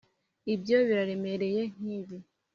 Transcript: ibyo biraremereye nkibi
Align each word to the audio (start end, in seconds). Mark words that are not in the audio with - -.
ibyo 0.53 0.77
biraremereye 0.87 1.61
nkibi 1.81 2.17